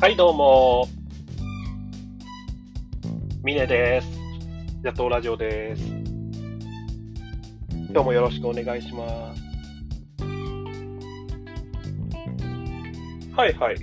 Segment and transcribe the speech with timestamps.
[0.00, 0.86] はい、どうも。
[3.42, 4.06] ミネです。
[4.84, 5.82] 野党ラジオです。
[7.72, 9.42] 今日もよろしくお願いします。
[13.34, 13.76] はいはい。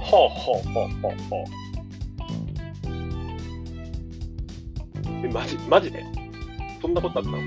[0.00, 1.44] ほうほうほうほうほう。
[5.24, 6.04] え、マジ、マジで？
[6.80, 7.38] そんなことあったの？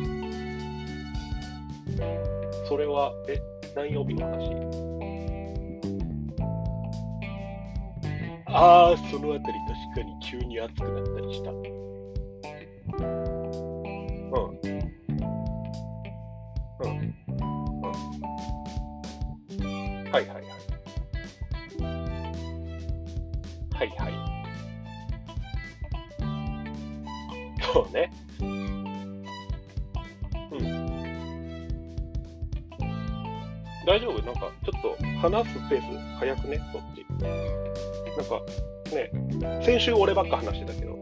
[2.66, 3.42] それは、え、
[3.76, 4.50] 何曜日の話
[8.48, 11.52] ああ、そのあたり確かに急に暑くなったりした。
[11.52, 11.62] うん。
[14.32, 14.60] うん。
[16.80, 16.88] う
[19.58, 20.12] ん。
[20.12, 20.44] はいはいはい。
[23.74, 24.14] はいはい。
[27.74, 28.10] そうね。
[33.86, 35.86] 大丈夫なんか、ちょっと話すペース
[36.20, 37.06] 早くね、そっち。
[38.18, 38.42] なんか、
[38.92, 40.98] ね、先週俺ばっか話してたけど、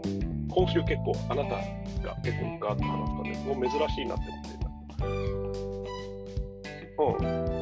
[0.49, 4.69] 今週結構あなたが結構ガーッと話すから、もう珍しいなって思ってるな。
[6.99, 7.53] うん。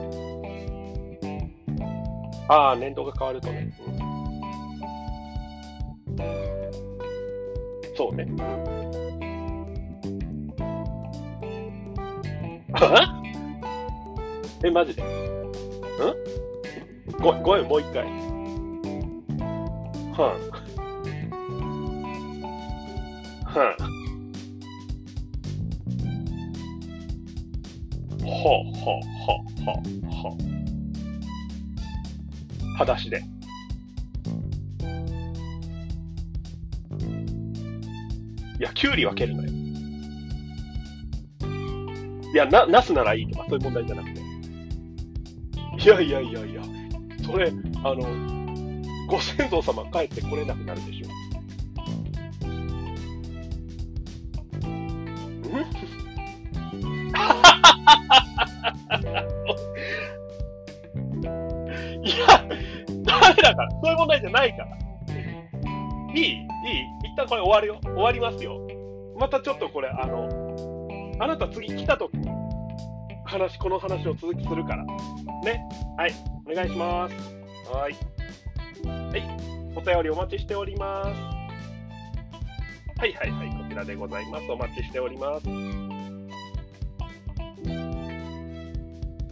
[2.49, 3.72] ああ、年度が変わるとね。
[6.08, 6.25] うん、
[7.95, 8.27] そうね。
[12.73, 13.20] あ
[14.64, 15.02] え、マジで？
[15.02, 15.06] ん？
[17.20, 18.06] ごごめん、もう一回。
[20.14, 20.52] はん。
[23.45, 23.92] はん。
[28.23, 30.32] ほうほうほうほうほう。
[32.78, 33.23] 裸足で。
[38.59, 39.50] いや、キュウリ分けるのよ。
[42.34, 44.20] いや、な、ナスならいいとか、そういう問題じゃなくて。
[45.82, 46.61] いやいやいやいや、
[47.26, 47.52] それ、
[47.83, 48.04] あの、
[49.08, 51.08] ご先祖様帰ってこれなくなるでしょ。
[54.67, 54.72] ん？
[62.05, 62.28] いや、
[63.04, 63.72] ダメだから。
[63.72, 64.67] そういう問題じゃないから。
[66.14, 66.36] いいいい
[67.05, 67.80] 一旦これ終わるよ。
[67.84, 68.60] 終わりますよ。
[69.20, 70.30] またちょっとこれ、あの、
[71.20, 72.30] あなた次来た時に、
[73.31, 74.83] 話、この話を続きするから。
[74.83, 75.64] ね。
[75.97, 76.14] はい。
[76.45, 77.15] お願いします。
[77.71, 77.93] はい。
[78.86, 79.23] はい。
[79.73, 81.08] お便りお待ちしております。
[82.99, 83.49] はいはいはい。
[83.64, 84.52] こちらでございます。
[84.52, 85.47] お待ちしております。
[85.47, 85.53] は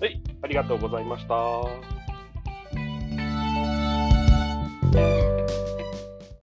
[0.08, 0.22] い。
[0.44, 1.99] ありがとうございました。